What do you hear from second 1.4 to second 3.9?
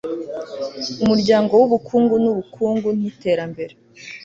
wubukungu nubukungu niterambere